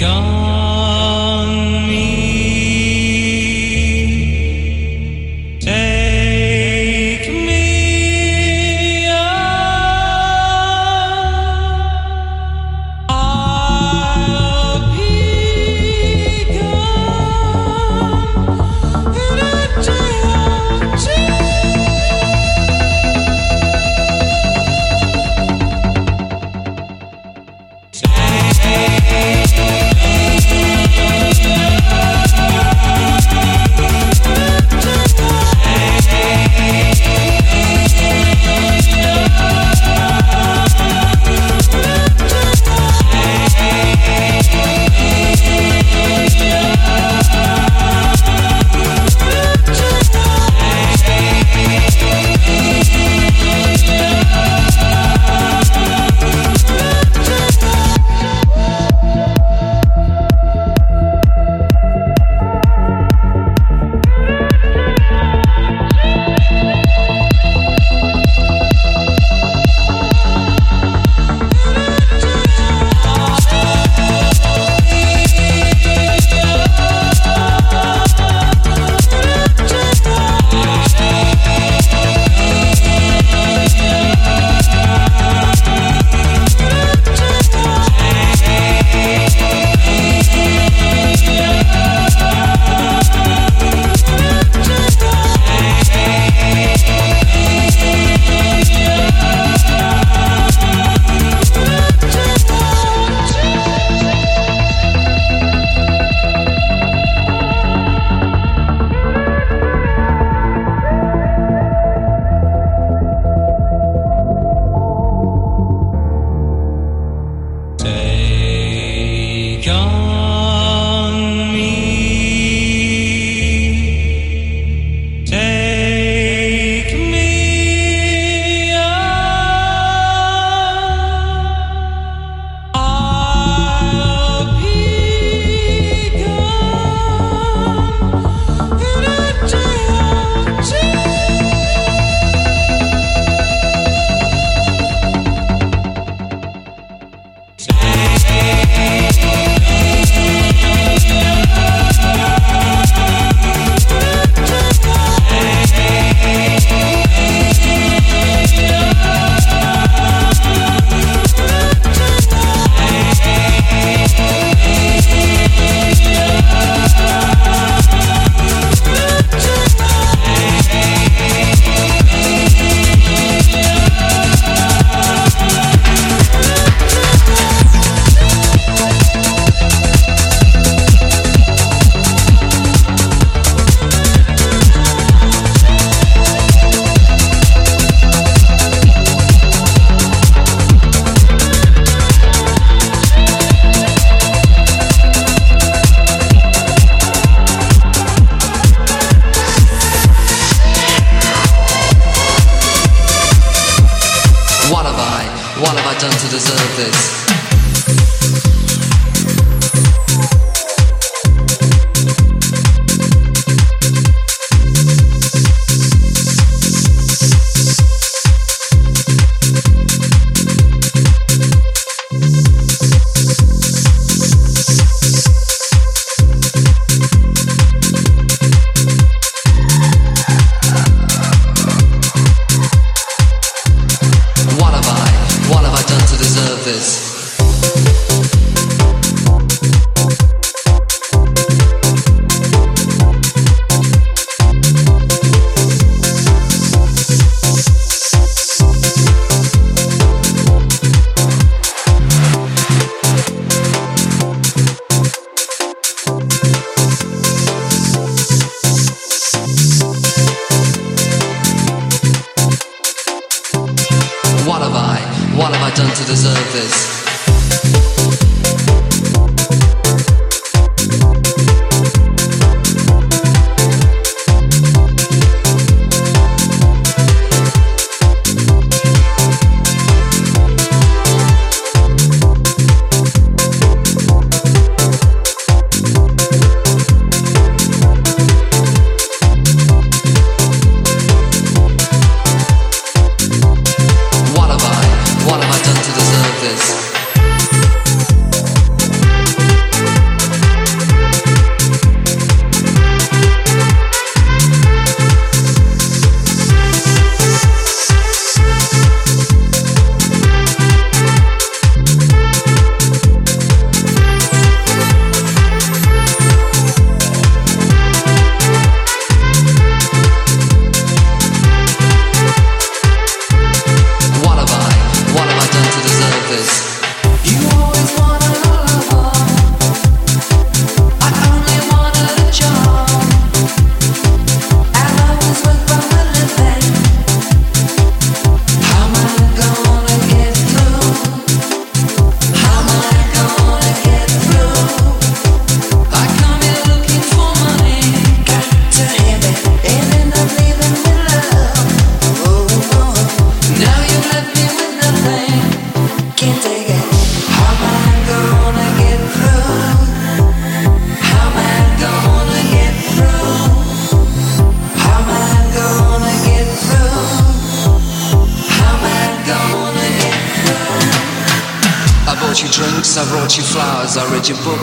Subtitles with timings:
[0.00, 1.17] What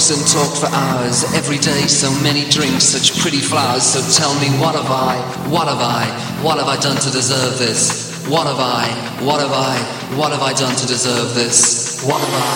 [0.00, 1.24] songs and talk for hours.
[1.34, 3.82] Every day, so many drinks, such pretty flowers.
[3.82, 6.08] So tell me, what have I, what have I,
[6.42, 8.08] what have I done to deserve this?
[8.28, 8.88] What have I,
[9.24, 9.76] what have I,
[10.16, 12.04] what have I done to deserve this?
[12.04, 12.48] What have I,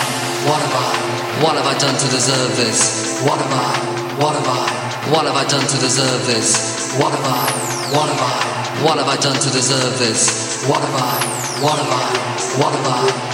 [0.49, 3.20] what have I, what have I done to deserve this?
[3.25, 3.73] What have I,
[4.20, 6.96] what have I, what have I done to deserve this?
[6.99, 7.44] What have I,
[7.93, 10.64] what have I, what have I done to deserve this?
[10.69, 11.12] What have I,
[11.61, 13.33] what have I, what have I?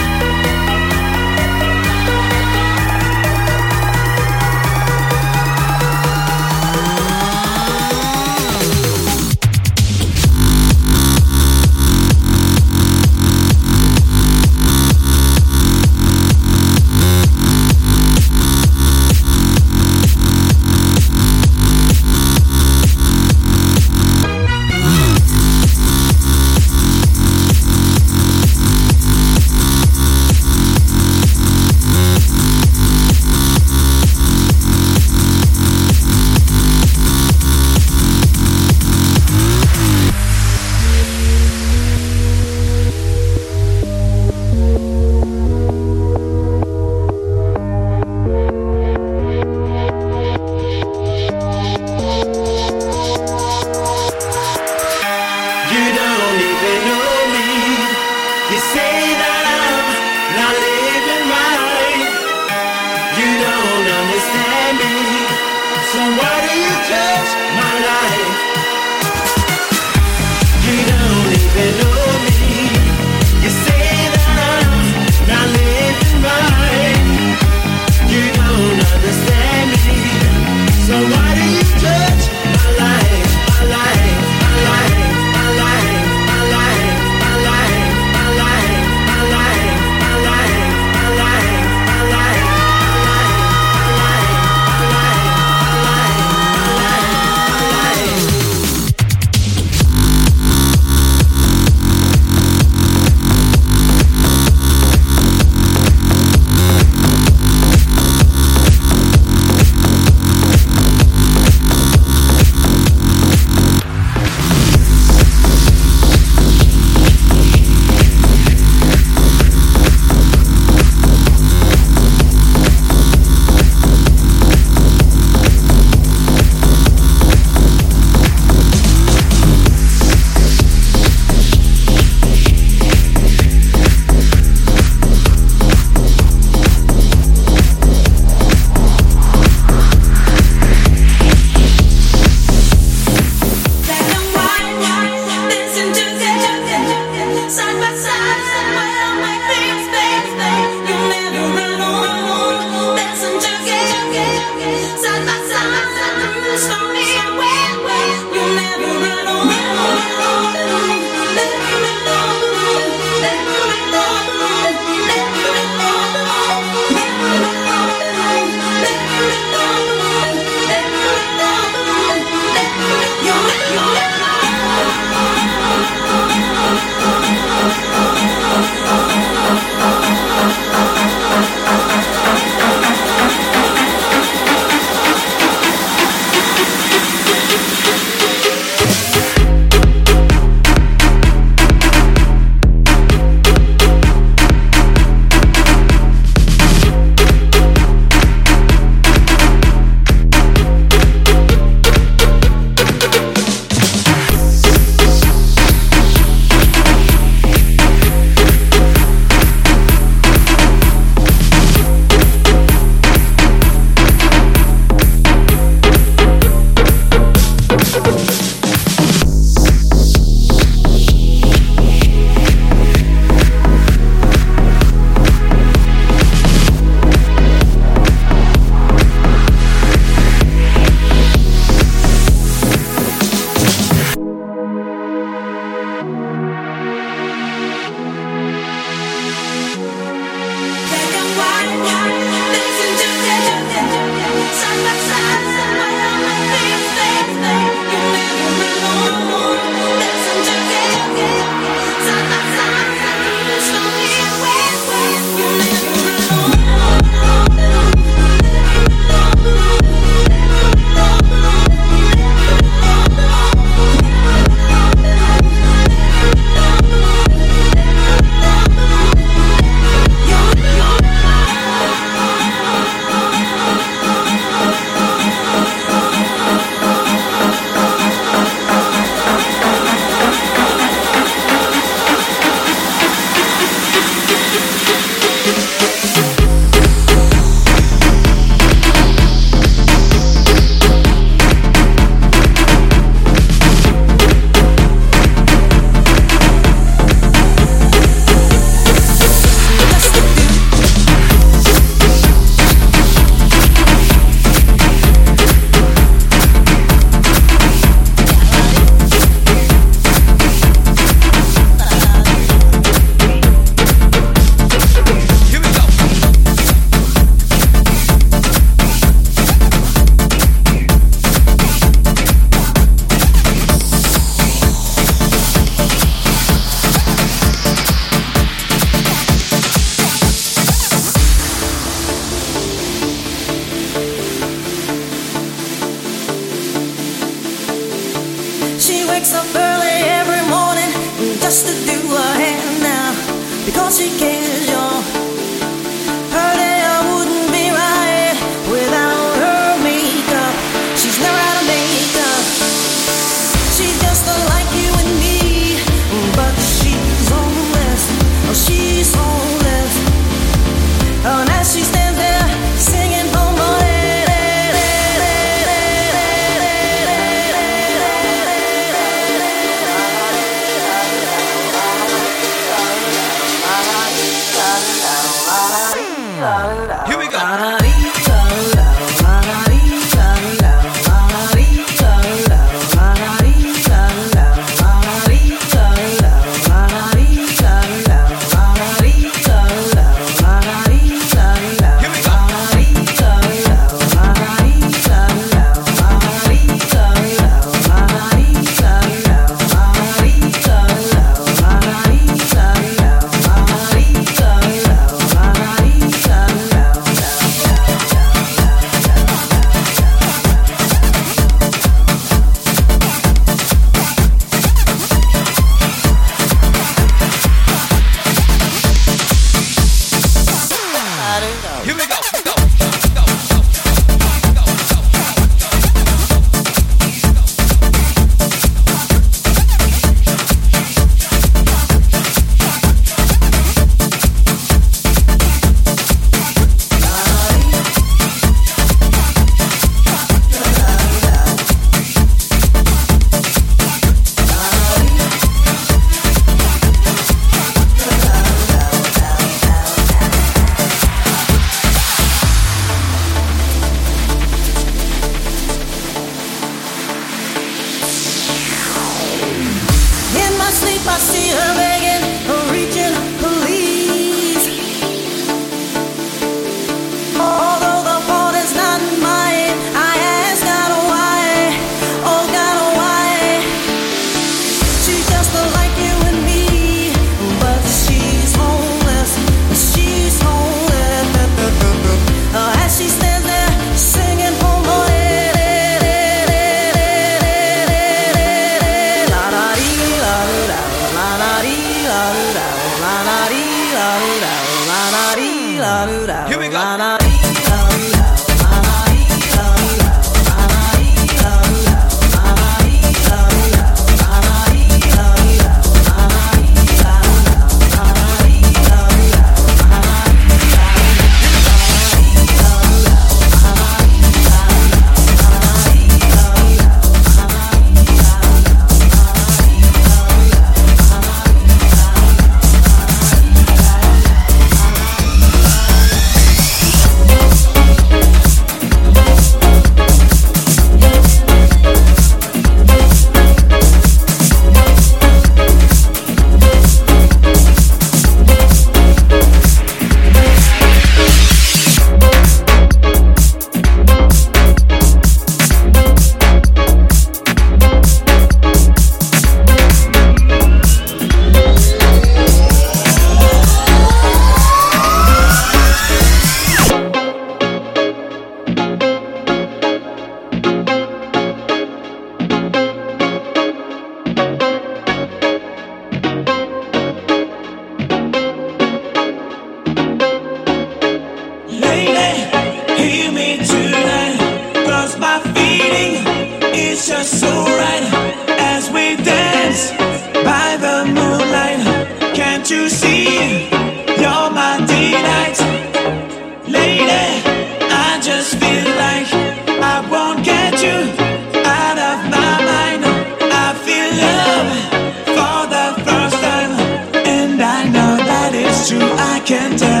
[599.51, 600.00] can't tell.